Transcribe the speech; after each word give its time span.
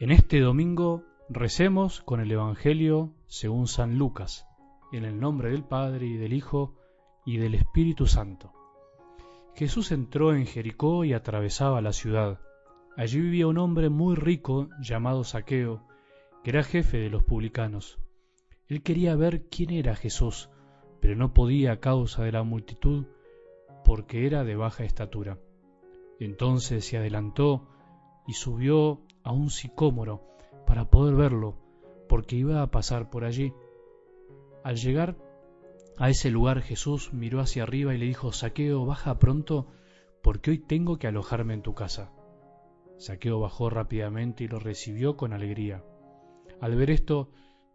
En 0.00 0.10
este 0.12 0.40
domingo 0.40 1.04
recemos 1.28 2.00
con 2.00 2.20
el 2.20 2.32
Evangelio 2.32 3.12
según 3.26 3.66
San 3.66 3.98
Lucas, 3.98 4.46
en 4.92 5.04
el 5.04 5.20
nombre 5.20 5.50
del 5.50 5.62
Padre 5.62 6.06
y 6.06 6.16
del 6.16 6.32
Hijo 6.32 6.74
y 7.26 7.36
del 7.36 7.54
Espíritu 7.54 8.06
Santo. 8.06 8.50
Jesús 9.54 9.92
entró 9.92 10.34
en 10.34 10.46
Jericó 10.46 11.04
y 11.04 11.12
atravesaba 11.12 11.82
la 11.82 11.92
ciudad. 11.92 12.40
Allí 12.96 13.20
vivía 13.20 13.46
un 13.46 13.58
hombre 13.58 13.90
muy 13.90 14.16
rico 14.16 14.70
llamado 14.80 15.22
Saqueo, 15.22 15.86
que 16.42 16.48
era 16.48 16.62
jefe 16.62 16.96
de 16.96 17.10
los 17.10 17.22
publicanos. 17.22 17.98
Él 18.68 18.82
quería 18.82 19.14
ver 19.16 19.50
quién 19.50 19.68
era 19.68 19.94
Jesús, 19.96 20.48
pero 21.02 21.14
no 21.14 21.34
podía 21.34 21.72
a 21.72 21.80
causa 21.80 22.24
de 22.24 22.32
la 22.32 22.42
multitud, 22.42 23.04
porque 23.84 24.26
era 24.26 24.44
de 24.44 24.56
baja 24.56 24.82
estatura. 24.82 25.38
Entonces 26.18 26.86
se 26.86 26.96
adelantó 26.96 27.68
y 28.26 28.32
subió 28.32 29.02
a 29.22 29.32
un 29.32 29.50
sicómoro 29.50 30.22
para 30.66 30.90
poder 30.90 31.14
verlo, 31.14 31.56
porque 32.08 32.36
iba 32.36 32.62
a 32.62 32.70
pasar 32.70 33.10
por 33.10 33.24
allí. 33.24 33.52
Al 34.62 34.76
llegar 34.76 35.16
a 35.98 36.10
ese 36.10 36.30
lugar 36.30 36.62
Jesús 36.62 37.12
miró 37.12 37.40
hacia 37.40 37.64
arriba 37.64 37.94
y 37.94 37.98
le 37.98 38.06
dijo, 38.06 38.32
Saqueo, 38.32 38.86
baja 38.86 39.18
pronto, 39.18 39.66
porque 40.22 40.50
hoy 40.50 40.58
tengo 40.58 40.98
que 40.98 41.06
alojarme 41.06 41.54
en 41.54 41.62
tu 41.62 41.74
casa. 41.74 42.12
Saqueo 42.98 43.40
bajó 43.40 43.70
rápidamente 43.70 44.44
y 44.44 44.48
lo 44.48 44.58
recibió 44.58 45.16
con 45.16 45.32
alegría. 45.32 45.82
Al 46.60 46.74
ver 46.76 46.90
esto, 46.90 47.30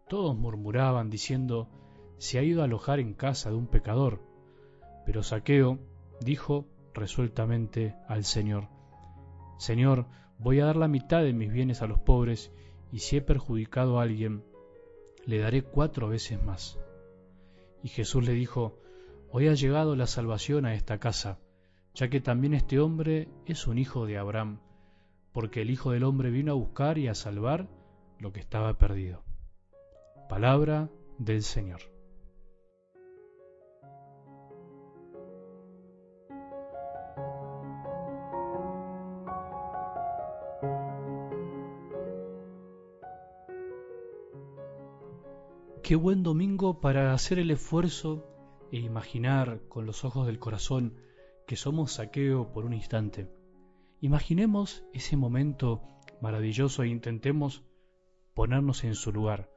todos 0.08 0.36
murmuraban 0.36 1.10
diciendo, 1.10 1.68
se 2.18 2.38
ha 2.38 2.42
ido 2.42 2.62
a 2.62 2.64
alojar 2.64 3.00
en 3.00 3.14
casa 3.14 3.50
de 3.50 3.56
un 3.56 3.66
pecador. 3.66 4.20
Pero 5.04 5.22
Saqueo 5.22 5.78
dijo 6.20 6.66
resueltamente 6.94 7.94
al 8.08 8.24
Señor, 8.24 8.68
Señor, 9.58 10.06
voy 10.38 10.60
a 10.60 10.66
dar 10.66 10.76
la 10.76 10.88
mitad 10.88 11.22
de 11.22 11.32
mis 11.32 11.52
bienes 11.52 11.82
a 11.82 11.86
los 11.86 11.98
pobres, 11.98 12.52
y 12.92 13.00
si 13.00 13.16
he 13.16 13.22
perjudicado 13.22 13.98
a 13.98 14.02
alguien, 14.02 14.44
le 15.24 15.38
daré 15.38 15.62
cuatro 15.62 16.08
veces 16.08 16.42
más. 16.42 16.78
Y 17.82 17.88
Jesús 17.88 18.24
le 18.24 18.32
dijo, 18.32 18.78
Hoy 19.30 19.48
ha 19.48 19.54
llegado 19.54 19.96
la 19.96 20.06
salvación 20.06 20.66
a 20.66 20.74
esta 20.74 20.98
casa, 20.98 21.38
ya 21.94 22.08
que 22.08 22.20
también 22.20 22.54
este 22.54 22.78
hombre 22.78 23.28
es 23.44 23.66
un 23.66 23.78
hijo 23.78 24.06
de 24.06 24.18
Abraham, 24.18 24.60
porque 25.32 25.62
el 25.62 25.70
Hijo 25.70 25.90
del 25.90 26.04
Hombre 26.04 26.30
vino 26.30 26.52
a 26.52 26.54
buscar 26.54 26.96
y 26.96 27.08
a 27.08 27.14
salvar 27.14 27.68
lo 28.18 28.32
que 28.32 28.40
estaba 28.40 28.78
perdido. 28.78 29.22
Palabra 30.28 30.88
del 31.18 31.42
Señor. 31.42 31.95
Qué 45.86 45.94
buen 45.94 46.24
domingo 46.24 46.80
para 46.80 47.12
hacer 47.12 47.38
el 47.38 47.52
esfuerzo 47.52 48.26
e 48.72 48.78
imaginar 48.78 49.60
con 49.68 49.86
los 49.86 50.04
ojos 50.04 50.26
del 50.26 50.40
corazón 50.40 50.96
que 51.46 51.54
somos 51.54 51.92
saqueo 51.92 52.50
por 52.50 52.64
un 52.64 52.72
instante. 52.72 53.30
Imaginemos 54.00 54.82
ese 54.92 55.16
momento 55.16 55.84
maravilloso 56.20 56.82
e 56.82 56.88
intentemos 56.88 57.62
ponernos 58.34 58.82
en 58.82 58.96
su 58.96 59.12
lugar, 59.12 59.48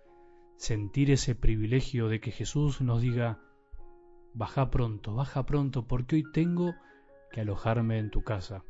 sentir 0.56 1.10
ese 1.10 1.34
privilegio 1.34 2.10
de 2.10 2.20
que 2.20 2.30
Jesús 2.30 2.80
nos 2.80 3.02
diga, 3.02 3.40
baja 4.36 4.70
pronto, 4.70 5.16
baja 5.16 5.48
pronto, 5.48 5.88
porque 5.88 6.18
hoy 6.18 6.32
tengo 6.32 6.76
que 7.32 7.42
alojarme 7.42 7.98
en 7.98 8.12
tu 8.12 8.22
casa. 8.22 8.64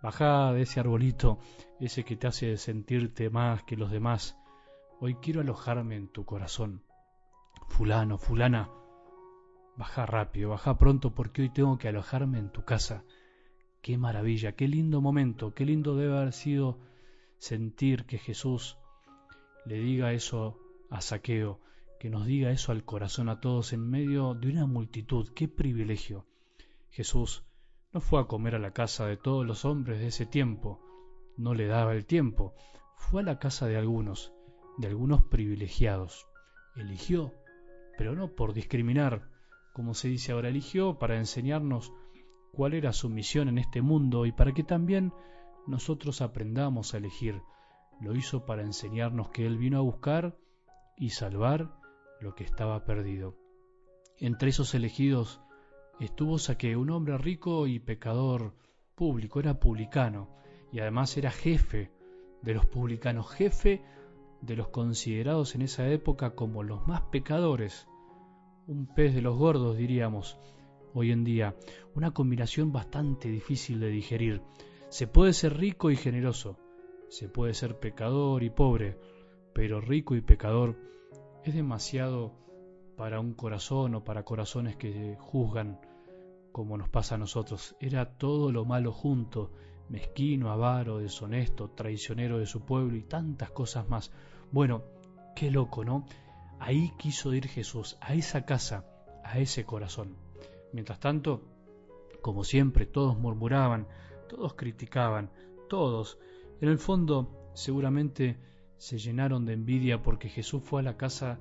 Baja 0.00 0.52
de 0.52 0.62
ese 0.62 0.78
arbolito, 0.78 1.40
ese 1.80 2.04
que 2.04 2.14
te 2.14 2.28
hace 2.28 2.56
sentirte 2.56 3.30
más 3.30 3.64
que 3.64 3.76
los 3.76 3.90
demás, 3.90 4.38
Hoy 5.00 5.14
quiero 5.14 5.42
alojarme 5.42 5.94
en 5.94 6.08
tu 6.08 6.24
corazón. 6.24 6.82
Fulano, 7.68 8.18
fulana, 8.18 8.68
baja 9.76 10.06
rápido, 10.06 10.50
baja 10.50 10.76
pronto 10.76 11.14
porque 11.14 11.42
hoy 11.42 11.50
tengo 11.50 11.78
que 11.78 11.86
alojarme 11.86 12.40
en 12.40 12.50
tu 12.50 12.64
casa. 12.64 13.04
Qué 13.80 13.96
maravilla, 13.96 14.56
qué 14.56 14.66
lindo 14.66 15.00
momento, 15.00 15.54
qué 15.54 15.64
lindo 15.64 15.94
debe 15.94 16.18
haber 16.18 16.32
sido 16.32 16.80
sentir 17.38 18.06
que 18.06 18.18
Jesús 18.18 18.76
le 19.64 19.76
diga 19.76 20.12
eso 20.14 20.58
a 20.90 21.00
Saqueo, 21.00 21.60
que 22.00 22.10
nos 22.10 22.26
diga 22.26 22.50
eso 22.50 22.72
al 22.72 22.84
corazón 22.84 23.28
a 23.28 23.38
todos 23.38 23.72
en 23.72 23.88
medio 23.88 24.34
de 24.34 24.48
una 24.50 24.66
multitud. 24.66 25.28
Qué 25.32 25.46
privilegio. 25.46 26.26
Jesús 26.90 27.44
no 27.92 28.00
fue 28.00 28.20
a 28.20 28.24
comer 28.24 28.56
a 28.56 28.58
la 28.58 28.72
casa 28.72 29.06
de 29.06 29.16
todos 29.16 29.46
los 29.46 29.64
hombres 29.64 30.00
de 30.00 30.08
ese 30.08 30.26
tiempo, 30.26 30.80
no 31.36 31.54
le 31.54 31.68
daba 31.68 31.94
el 31.94 32.04
tiempo, 32.04 32.52
fue 32.96 33.20
a 33.22 33.24
la 33.24 33.38
casa 33.38 33.68
de 33.68 33.76
algunos 33.76 34.32
de 34.78 34.86
algunos 34.86 35.22
privilegiados. 35.24 36.26
Eligió, 36.76 37.34
pero 37.98 38.14
no 38.14 38.34
por 38.34 38.54
discriminar, 38.54 39.28
como 39.74 39.94
se 39.94 40.08
dice 40.08 40.32
ahora, 40.32 40.48
eligió 40.48 40.98
para 40.98 41.18
enseñarnos 41.18 41.92
cuál 42.52 42.74
era 42.74 42.92
su 42.92 43.08
misión 43.08 43.48
en 43.48 43.58
este 43.58 43.82
mundo 43.82 44.24
y 44.24 44.32
para 44.32 44.52
que 44.52 44.64
también 44.64 45.12
nosotros 45.66 46.22
aprendamos 46.22 46.94
a 46.94 46.98
elegir. 46.98 47.42
Lo 48.00 48.14
hizo 48.14 48.46
para 48.46 48.62
enseñarnos 48.62 49.28
que 49.30 49.44
Él 49.44 49.58
vino 49.58 49.78
a 49.78 49.82
buscar 49.82 50.36
y 50.96 51.10
salvar 51.10 51.76
lo 52.20 52.34
que 52.34 52.44
estaba 52.44 52.84
perdido. 52.84 53.36
Entre 54.18 54.50
esos 54.50 54.74
elegidos 54.74 55.40
estuvo 56.00 56.38
Saque, 56.38 56.76
un 56.76 56.90
hombre 56.90 57.18
rico 57.18 57.66
y 57.66 57.80
pecador 57.80 58.54
público, 58.94 59.40
era 59.40 59.60
publicano 59.60 60.28
y 60.72 60.80
además 60.80 61.16
era 61.16 61.30
jefe 61.30 61.92
de 62.42 62.54
los 62.54 62.66
publicanos, 62.66 63.30
jefe 63.30 63.82
de 64.40 64.56
los 64.56 64.68
considerados 64.68 65.54
en 65.54 65.62
esa 65.62 65.88
época 65.88 66.34
como 66.34 66.62
los 66.62 66.86
más 66.86 67.02
pecadores, 67.02 67.88
un 68.66 68.86
pez 68.86 69.14
de 69.14 69.22
los 69.22 69.36
gordos 69.36 69.76
diríamos 69.76 70.38
hoy 70.94 71.12
en 71.12 71.24
día, 71.24 71.54
una 71.94 72.12
combinación 72.12 72.72
bastante 72.72 73.28
difícil 73.28 73.80
de 73.80 73.88
digerir. 73.88 74.42
Se 74.88 75.06
puede 75.06 75.32
ser 75.32 75.56
rico 75.56 75.90
y 75.90 75.96
generoso, 75.96 76.58
se 77.08 77.28
puede 77.28 77.54
ser 77.54 77.78
pecador 77.78 78.42
y 78.42 78.50
pobre, 78.50 78.98
pero 79.54 79.80
rico 79.80 80.14
y 80.14 80.20
pecador 80.20 80.76
es 81.44 81.54
demasiado 81.54 82.32
para 82.96 83.20
un 83.20 83.34
corazón 83.34 83.94
o 83.94 84.04
para 84.04 84.24
corazones 84.24 84.76
que 84.76 85.16
juzgan 85.18 85.80
como 86.52 86.76
nos 86.76 86.88
pasa 86.88 87.14
a 87.14 87.18
nosotros. 87.18 87.76
Era 87.80 88.16
todo 88.18 88.50
lo 88.50 88.64
malo 88.64 88.92
junto 88.92 89.52
mezquino, 89.88 90.50
avaro, 90.50 90.98
deshonesto, 90.98 91.70
traicionero 91.70 92.38
de 92.38 92.46
su 92.46 92.60
pueblo 92.60 92.96
y 92.96 93.02
tantas 93.02 93.50
cosas 93.50 93.88
más. 93.88 94.12
Bueno, 94.50 94.82
qué 95.34 95.50
loco, 95.50 95.84
¿no? 95.84 96.06
Ahí 96.58 96.92
quiso 96.98 97.32
ir 97.34 97.48
Jesús, 97.48 97.96
a 98.00 98.14
esa 98.14 98.44
casa, 98.44 98.84
a 99.24 99.38
ese 99.38 99.64
corazón. 99.64 100.16
Mientras 100.72 101.00
tanto, 101.00 101.42
como 102.20 102.44
siempre, 102.44 102.86
todos 102.86 103.18
murmuraban, 103.18 103.86
todos 104.28 104.54
criticaban, 104.54 105.30
todos, 105.68 106.18
en 106.60 106.68
el 106.68 106.78
fondo, 106.78 107.50
seguramente 107.54 108.38
se 108.76 108.98
llenaron 108.98 109.44
de 109.44 109.54
envidia 109.54 110.02
porque 110.02 110.28
Jesús 110.28 110.62
fue 110.62 110.80
a 110.80 110.84
la 110.84 110.96
casa 110.96 111.38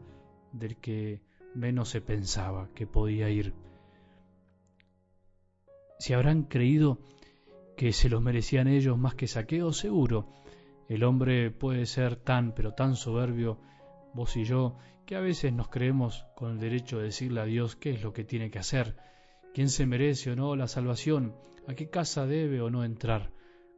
del 0.52 0.78
que 0.78 1.22
menos 1.54 1.90
se 1.90 2.02
pensaba 2.02 2.70
que 2.74 2.88
podía 2.88 3.30
ir. 3.30 3.54
Si 6.00 6.14
habrán 6.14 6.44
creído 6.44 7.00
que 7.78 7.94
se 7.94 8.10
los 8.10 8.24
merecían 8.24 8.68
ellos 8.68 8.98
más 8.98 9.14
que 9.14 9.28
saqueo, 9.28 9.72
seguro. 9.72 10.28
El 10.90 11.04
hombre 11.04 11.52
puede 11.52 11.86
ser 11.86 12.16
tan, 12.16 12.56
pero 12.56 12.74
tan 12.74 12.96
soberbio, 12.96 13.60
vos 14.16 14.36
y 14.36 14.46
yo, 14.46 14.78
que 15.06 15.16
a 15.16 15.22
veces 15.22 15.54
nos 15.54 15.70
creemos 15.70 16.26
con 16.36 16.52
el 16.52 16.60
derecho 16.60 16.98
de 16.98 17.06
decirle 17.06 17.40
a 17.40 17.46
Dios 17.46 17.76
qué 17.76 17.92
es 17.92 18.02
lo 18.02 18.14
que 18.14 18.24
tiene 18.24 18.50
que 18.50 18.58
hacer, 18.58 18.98
quién 19.54 19.70
se 19.70 19.86
merece 19.86 20.32
o 20.32 20.36
no 20.36 20.56
la 20.56 20.68
salvación, 20.68 21.36
a 21.68 21.76
qué 21.76 21.88
casa 21.88 22.26
debe 22.26 22.62
o 22.62 22.72
no 22.72 22.84
entrar. 22.84 23.32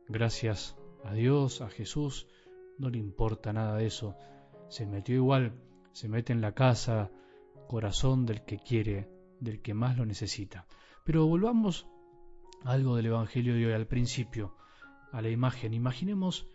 Gracias 0.08 0.78
a 1.04 1.14
Dios, 1.14 1.60
a 1.60 1.70
Jesús, 1.70 2.26
no 2.78 2.90
le 2.90 3.00
importa 3.00 3.52
nada 3.52 3.76
de 3.76 3.88
eso. 3.88 4.16
Se 4.70 4.86
metió 4.86 5.16
igual, 5.16 5.60
se 5.92 6.08
mete 6.08 6.32
en 6.32 6.40
la 6.40 6.54
casa, 6.54 7.12
corazón 7.68 8.26
del 8.26 8.46
que 8.46 8.60
quiere, 8.60 9.10
del 9.42 9.62
que 9.62 9.74
más 9.74 9.98
lo 9.98 10.06
necesita. 10.06 10.68
Pero 11.04 11.28
volvamos 11.28 11.86
algo 12.64 12.96
del 12.96 13.08
Evangelio 13.08 13.56
de 13.56 13.68
hoy 13.68 13.74
al 13.74 13.88
principio, 13.88 14.56
a 15.12 15.22
la 15.22 15.30
imagen. 15.30 15.74
Imaginemos 15.74 16.48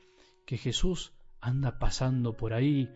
que 0.46 0.56
Jesús 0.56 1.12
anda 1.40 1.78
pasando 1.78 2.36
por 2.36 2.52
ahí 2.54 2.88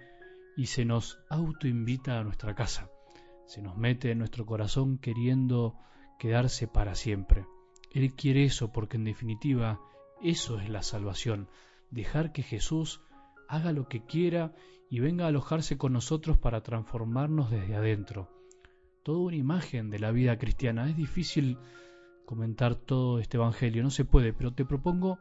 y 0.57 0.67
se 0.67 0.85
nos 0.85 1.19
autoinvita 1.29 2.19
a 2.19 2.25
nuestra 2.25 2.55
casa, 2.55 2.91
se 3.47 3.63
nos 3.63 3.77
mete 3.77 4.11
en 4.11 4.19
nuestro 4.19 4.45
corazón 4.47 4.99
queriendo 4.99 5.77
quedarse 6.19 6.67
para 6.67 6.95
siempre. 6.95 7.47
Él 7.93 8.15
quiere 8.15 8.45
eso 8.45 8.73
porque 8.73 8.97
en 8.97 9.05
definitiva 9.05 9.81
eso 10.23 10.59
es 10.61 10.69
la 10.69 10.83
salvación, 10.83 11.49
dejar 11.91 12.33
que 12.33 12.43
Jesús 12.43 13.01
haga 13.49 13.73
lo 13.73 13.89
que 13.89 14.05
quiera 14.05 14.53
y 14.91 15.01
venga 15.01 15.25
a 15.25 15.29
alojarse 15.29 15.79
con 15.79 15.93
nosotros 15.93 16.39
para 16.39 16.63
transformarnos 16.63 17.51
desde 17.51 17.77
adentro. 17.77 18.29
Toda 19.03 19.19
una 19.19 19.37
imagen 19.37 19.91
de 19.91 19.99
la 19.99 20.11
vida 20.11 20.39
cristiana. 20.39 20.89
Es 20.89 20.97
difícil 20.97 21.59
comentar 22.29 22.75
todo 22.75 23.21
este 23.21 23.39
Evangelio, 23.39 23.83
no 23.83 23.89
se 23.89 24.05
puede, 24.05 24.35
pero 24.35 24.53
te 24.53 24.67
propongo 24.67 25.19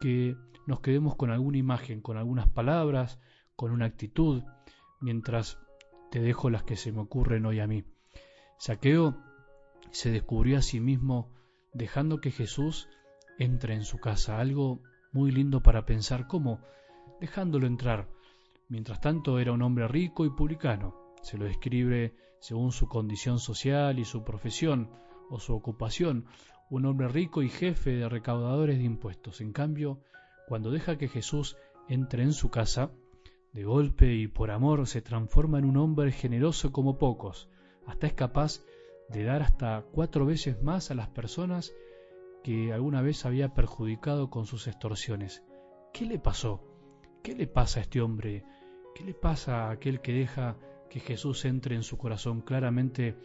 que 0.00 0.34
nos 0.66 0.80
quedemos 0.80 1.14
con 1.14 1.30
alguna 1.30 1.58
imagen, 1.58 2.00
con 2.00 2.16
algunas 2.16 2.48
palabras, 2.48 3.20
con 3.54 3.70
una 3.70 3.84
actitud, 3.84 4.42
mientras 4.98 5.58
te 6.10 6.20
dejo 6.20 6.48
las 6.48 6.62
que 6.62 6.76
se 6.76 6.90
me 6.90 7.00
ocurren 7.00 7.44
hoy 7.44 7.60
a 7.60 7.66
mí. 7.66 7.84
Saqueo 8.56 9.14
se 9.90 10.10
descubrió 10.10 10.56
a 10.56 10.62
sí 10.62 10.80
mismo 10.80 11.30
dejando 11.74 12.18
que 12.18 12.30
Jesús 12.30 12.88
entre 13.38 13.74
en 13.74 13.84
su 13.84 13.98
casa, 13.98 14.40
algo 14.40 14.80
muy 15.12 15.30
lindo 15.30 15.62
para 15.62 15.84
pensar. 15.84 16.26
Cómo, 16.28 16.60
dejándolo 17.20 17.66
entrar. 17.66 18.08
Mientras 18.70 19.02
tanto 19.02 19.38
era 19.38 19.52
un 19.52 19.60
hombre 19.60 19.86
rico 19.86 20.24
y 20.24 20.30
publicano, 20.30 21.14
se 21.20 21.36
lo 21.36 21.44
describe 21.44 22.14
según 22.40 22.72
su 22.72 22.88
condición 22.88 23.38
social 23.38 23.98
y 23.98 24.06
su 24.06 24.24
profesión 24.24 24.88
o 25.30 25.40
su 25.40 25.54
ocupación, 25.54 26.26
un 26.70 26.84
hombre 26.86 27.08
rico 27.08 27.42
y 27.42 27.48
jefe 27.48 27.90
de 27.90 28.08
recaudadores 28.08 28.78
de 28.78 28.84
impuestos. 28.84 29.40
En 29.40 29.52
cambio, 29.52 30.00
cuando 30.46 30.70
deja 30.70 30.98
que 30.98 31.08
Jesús 31.08 31.56
entre 31.88 32.22
en 32.22 32.32
su 32.32 32.50
casa, 32.50 32.90
de 33.52 33.64
golpe 33.64 34.14
y 34.14 34.28
por 34.28 34.50
amor 34.50 34.86
se 34.86 35.00
transforma 35.02 35.58
en 35.58 35.64
un 35.64 35.78
hombre 35.78 36.12
generoso 36.12 36.72
como 36.72 36.98
pocos, 36.98 37.48
hasta 37.86 38.06
es 38.06 38.12
capaz 38.12 38.60
de 39.08 39.24
dar 39.24 39.42
hasta 39.42 39.84
cuatro 39.92 40.26
veces 40.26 40.62
más 40.62 40.90
a 40.90 40.94
las 40.94 41.08
personas 41.08 41.74
que 42.44 42.72
alguna 42.72 43.02
vez 43.02 43.24
había 43.24 43.54
perjudicado 43.54 44.30
con 44.30 44.46
sus 44.46 44.66
extorsiones. 44.66 45.42
¿Qué 45.92 46.04
le 46.04 46.18
pasó? 46.18 46.62
¿Qué 47.22 47.34
le 47.34 47.46
pasa 47.46 47.80
a 47.80 47.82
este 47.82 48.00
hombre? 48.00 48.44
¿Qué 48.94 49.04
le 49.04 49.14
pasa 49.14 49.66
a 49.66 49.70
aquel 49.70 50.00
que 50.00 50.12
deja 50.12 50.56
que 50.90 51.00
Jesús 51.00 51.44
entre 51.44 51.74
en 51.74 51.82
su 51.82 51.96
corazón? 51.96 52.42
Claramente 52.42 53.16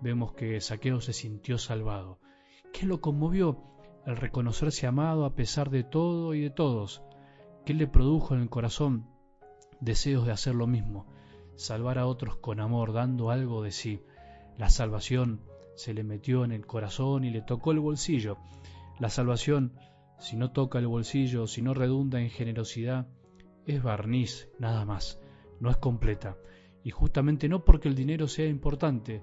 vemos 0.00 0.32
que 0.32 0.60
Saqueo 0.60 1.00
se 1.00 1.12
sintió 1.12 1.58
salvado. 1.58 2.18
¿Qué 2.72 2.86
lo 2.86 3.00
conmovió? 3.00 3.62
El 4.04 4.16
reconocerse 4.16 4.86
amado 4.86 5.24
a 5.24 5.34
pesar 5.34 5.70
de 5.70 5.82
todo 5.82 6.34
y 6.34 6.40
de 6.40 6.50
todos. 6.50 7.02
¿Qué 7.64 7.74
le 7.74 7.86
produjo 7.86 8.34
en 8.34 8.42
el 8.42 8.48
corazón? 8.48 9.08
Deseos 9.80 10.26
de 10.26 10.32
hacer 10.32 10.54
lo 10.54 10.66
mismo, 10.66 11.06
salvar 11.56 11.98
a 11.98 12.06
otros 12.06 12.36
con 12.36 12.60
amor, 12.60 12.92
dando 12.92 13.30
algo 13.30 13.62
de 13.62 13.72
sí. 13.72 14.02
La 14.56 14.70
salvación 14.70 15.40
se 15.74 15.92
le 15.92 16.04
metió 16.04 16.44
en 16.44 16.52
el 16.52 16.66
corazón 16.66 17.24
y 17.24 17.30
le 17.30 17.42
tocó 17.42 17.72
el 17.72 17.80
bolsillo. 17.80 18.38
La 18.98 19.10
salvación, 19.10 19.74
si 20.18 20.36
no 20.36 20.52
toca 20.52 20.78
el 20.78 20.86
bolsillo, 20.86 21.46
si 21.46 21.60
no 21.60 21.74
redunda 21.74 22.20
en 22.20 22.30
generosidad, 22.30 23.08
es 23.66 23.82
barniz, 23.82 24.48
nada 24.58 24.84
más, 24.84 25.20
no 25.60 25.70
es 25.70 25.76
completa. 25.76 26.36
Y 26.84 26.90
justamente 26.90 27.48
no 27.48 27.64
porque 27.64 27.88
el 27.88 27.94
dinero 27.94 28.28
sea 28.28 28.46
importante, 28.46 29.22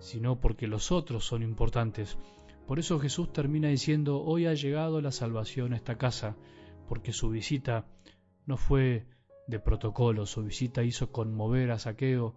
sino 0.00 0.40
porque 0.40 0.66
los 0.66 0.92
otros 0.92 1.24
son 1.24 1.42
importantes. 1.42 2.18
Por 2.66 2.78
eso 2.78 2.98
Jesús 2.98 3.32
termina 3.32 3.68
diciendo, 3.68 4.22
hoy 4.22 4.46
ha 4.46 4.54
llegado 4.54 5.00
la 5.00 5.12
salvación 5.12 5.72
a 5.72 5.76
esta 5.76 5.96
casa, 5.96 6.36
porque 6.88 7.12
su 7.12 7.30
visita 7.30 7.86
no 8.46 8.56
fue 8.56 9.06
de 9.46 9.58
protocolo, 9.58 10.26
su 10.26 10.42
visita 10.44 10.82
hizo 10.82 11.10
conmover 11.10 11.70
a 11.70 11.78
Saqueo, 11.78 12.34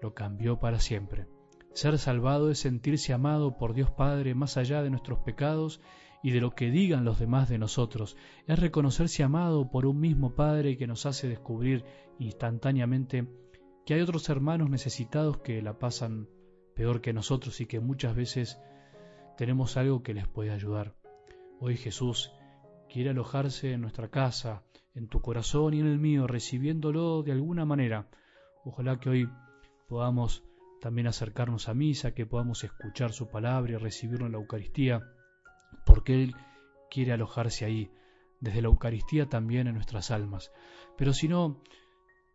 lo 0.00 0.14
cambió 0.14 0.58
para 0.58 0.80
siempre. 0.80 1.26
Ser 1.74 1.98
salvado 1.98 2.50
es 2.50 2.58
sentirse 2.58 3.12
amado 3.12 3.56
por 3.56 3.74
Dios 3.74 3.90
Padre 3.90 4.34
más 4.34 4.56
allá 4.56 4.82
de 4.82 4.90
nuestros 4.90 5.18
pecados 5.20 5.80
y 6.22 6.30
de 6.30 6.40
lo 6.40 6.50
que 6.50 6.70
digan 6.70 7.04
los 7.04 7.18
demás 7.18 7.48
de 7.48 7.58
nosotros. 7.58 8.16
Es 8.46 8.58
reconocerse 8.58 9.22
amado 9.22 9.70
por 9.70 9.86
un 9.86 10.00
mismo 10.00 10.34
Padre 10.34 10.76
que 10.76 10.86
nos 10.86 11.06
hace 11.06 11.28
descubrir 11.28 11.84
instantáneamente 12.18 13.28
que 13.84 13.94
hay 13.94 14.00
otros 14.00 14.28
hermanos 14.28 14.70
necesitados 14.70 15.38
que 15.38 15.62
la 15.62 15.78
pasan 15.78 16.28
peor 16.78 17.00
que 17.00 17.12
nosotros 17.12 17.60
y 17.60 17.66
que 17.66 17.80
muchas 17.80 18.14
veces 18.14 18.56
tenemos 19.36 19.76
algo 19.76 20.04
que 20.04 20.14
les 20.14 20.28
puede 20.28 20.52
ayudar. 20.52 20.94
Hoy 21.58 21.76
Jesús 21.76 22.30
quiere 22.88 23.10
alojarse 23.10 23.72
en 23.72 23.80
nuestra 23.80 24.10
casa, 24.10 24.62
en 24.94 25.08
tu 25.08 25.20
corazón 25.20 25.74
y 25.74 25.80
en 25.80 25.86
el 25.86 25.98
mío, 25.98 26.28
recibiéndolo 26.28 27.24
de 27.24 27.32
alguna 27.32 27.64
manera. 27.64 28.06
Ojalá 28.64 29.00
que 29.00 29.10
hoy 29.10 29.28
podamos 29.88 30.44
también 30.80 31.08
acercarnos 31.08 31.68
a 31.68 31.74
misa, 31.74 32.14
que 32.14 32.26
podamos 32.26 32.62
escuchar 32.62 33.12
su 33.12 33.28
palabra 33.28 33.72
y 33.72 33.76
recibirlo 33.76 34.26
en 34.26 34.32
la 34.32 34.38
Eucaristía, 34.38 35.02
porque 35.84 36.22
Él 36.22 36.36
quiere 36.92 37.10
alojarse 37.10 37.64
ahí, 37.64 37.90
desde 38.38 38.62
la 38.62 38.68
Eucaristía 38.68 39.28
también 39.28 39.66
en 39.66 39.74
nuestras 39.74 40.12
almas. 40.12 40.52
Pero 40.96 41.12
si 41.12 41.26
no, 41.26 41.60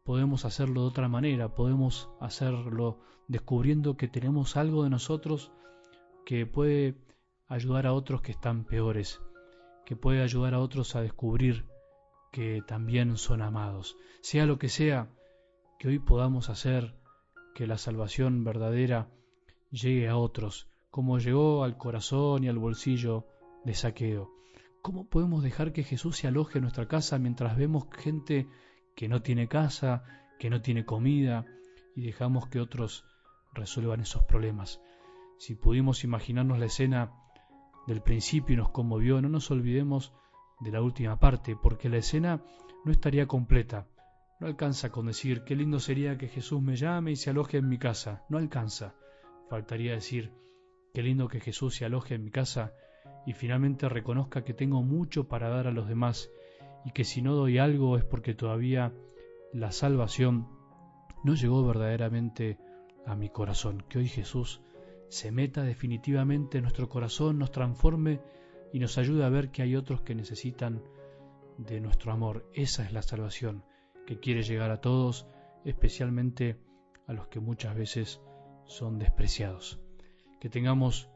podemos 0.03 0.45
hacerlo 0.45 0.81
de 0.81 0.87
otra 0.87 1.07
manera, 1.07 1.53
podemos 1.55 2.09
hacerlo 2.19 2.99
descubriendo 3.27 3.95
que 3.95 4.07
tenemos 4.07 4.57
algo 4.57 4.83
de 4.83 4.89
nosotros 4.89 5.51
que 6.25 6.45
puede 6.45 6.95
ayudar 7.47 7.87
a 7.87 7.93
otros 7.93 8.21
que 8.21 8.31
están 8.31 8.65
peores, 8.65 9.21
que 9.85 9.95
puede 9.95 10.21
ayudar 10.21 10.53
a 10.53 10.59
otros 10.59 10.95
a 10.95 11.01
descubrir 11.01 11.65
que 12.31 12.61
también 12.67 13.17
son 13.17 13.41
amados. 13.41 13.97
Sea 14.21 14.45
lo 14.45 14.57
que 14.57 14.69
sea 14.69 15.09
que 15.79 15.87
hoy 15.87 15.99
podamos 15.99 16.49
hacer, 16.49 16.95
que 17.53 17.67
la 17.67 17.77
salvación 17.77 18.43
verdadera 18.43 19.09
llegue 19.69 20.09
a 20.09 20.17
otros, 20.17 20.67
como 20.89 21.19
llegó 21.19 21.63
al 21.63 21.77
corazón 21.77 22.43
y 22.43 22.49
al 22.49 22.57
bolsillo 22.57 23.27
de 23.63 23.73
saqueo. 23.73 24.31
¿Cómo 24.81 25.07
podemos 25.07 25.43
dejar 25.43 25.71
que 25.71 25.83
Jesús 25.83 26.17
se 26.17 26.27
aloje 26.27 26.57
en 26.57 26.63
nuestra 26.63 26.87
casa 26.87 27.19
mientras 27.19 27.55
vemos 27.57 27.85
gente 27.91 28.47
que 28.95 29.07
no 29.07 29.21
tiene 29.21 29.47
casa, 29.47 30.03
que 30.39 30.49
no 30.49 30.61
tiene 30.61 30.85
comida, 30.85 31.45
y 31.95 32.01
dejamos 32.01 32.47
que 32.47 32.59
otros 32.59 33.05
resuelvan 33.53 34.01
esos 34.01 34.23
problemas? 34.23 34.81
Si 35.37 35.55
pudimos 35.55 36.03
imaginarnos 36.03 36.59
la 36.59 36.65
escena 36.65 37.11
del 37.87 38.01
principio 38.01 38.53
y 38.53 38.57
nos 38.57 38.69
conmovió, 38.69 39.21
no 39.21 39.29
nos 39.29 39.51
olvidemos 39.51 40.13
de 40.59 40.71
la 40.71 40.81
última 40.81 41.19
parte, 41.19 41.55
porque 41.55 41.89
la 41.89 41.97
escena 41.97 42.41
no 42.85 42.91
estaría 42.91 43.27
completa 43.27 43.87
no 44.43 44.49
alcanza 44.49 44.91
con 44.91 45.05
decir 45.05 45.45
qué 45.45 45.55
lindo 45.55 45.79
sería 45.79 46.17
que 46.17 46.27
Jesús 46.27 46.61
me 46.61 46.75
llame 46.75 47.11
y 47.11 47.15
se 47.15 47.29
aloje 47.29 47.59
en 47.59 47.69
mi 47.69 47.77
casa. 47.77 48.25
No 48.27 48.37
alcanza. 48.37 48.93
Faltaría 49.49 49.93
decir 49.93 50.33
qué 50.93 51.01
lindo 51.01 51.29
que 51.29 51.39
Jesús 51.39 51.75
se 51.75 51.85
aloje 51.85 52.15
en 52.15 52.25
mi 52.25 52.29
casa 52.29 52.73
y 53.25 53.31
finalmente 53.31 53.87
reconozca 53.87 54.43
que 54.43 54.53
tengo 54.53 54.81
mucho 54.81 55.29
para 55.29 55.47
dar 55.47 55.67
a 55.67 55.71
los 55.71 55.87
demás 55.87 56.29
y 56.85 56.91
que 56.91 57.03
si 57.03 57.21
no 57.21 57.35
doy 57.35 57.57
algo 57.57 57.97
es 57.97 58.03
porque 58.03 58.33
todavía 58.33 58.93
la 59.53 59.71
salvación 59.71 60.47
no 61.23 61.35
llegó 61.35 61.65
verdaderamente 61.65 62.57
a 63.05 63.15
mi 63.15 63.29
corazón. 63.29 63.83
Que 63.87 63.99
hoy 63.99 64.07
Jesús 64.07 64.61
se 65.09 65.31
meta 65.31 65.63
definitivamente 65.63 66.57
en 66.57 66.63
nuestro 66.63 66.89
corazón, 66.89 67.39
nos 67.39 67.51
transforme 67.51 68.19
y 68.71 68.79
nos 68.79 68.97
ayude 68.97 69.23
a 69.23 69.29
ver 69.29 69.51
que 69.51 69.61
hay 69.61 69.75
otros 69.75 70.01
que 70.01 70.15
necesitan 70.15 70.81
de 71.57 71.79
nuestro 71.79 72.11
amor. 72.11 72.49
Esa 72.53 72.83
es 72.83 72.91
la 72.91 73.01
salvación 73.01 73.63
que 74.05 74.19
quiere 74.19 74.43
llegar 74.43 74.71
a 74.71 74.81
todos, 74.81 75.27
especialmente 75.63 76.57
a 77.07 77.13
los 77.13 77.27
que 77.27 77.39
muchas 77.39 77.75
veces 77.75 78.21
son 78.65 78.97
despreciados. 78.97 79.79
Que 80.39 80.49
tengamos 80.49 81.09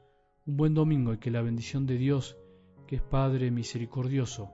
un 0.46 0.58
buen 0.58 0.74
domingo 0.74 1.14
y 1.14 1.18
que 1.18 1.32
la 1.32 1.42
bendición 1.42 1.86
de 1.86 1.98
Dios, 1.98 2.38
que 2.88 2.98
es 2.98 3.02
Padre 3.02 3.52
misericordioso, 3.52 4.54